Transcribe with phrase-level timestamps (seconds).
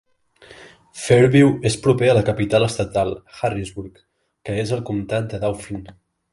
[1.01, 3.13] Fairview és proper a la capital estatal,
[3.43, 4.03] Harrisburg,
[4.49, 5.89] que és al comtat de Dauphin.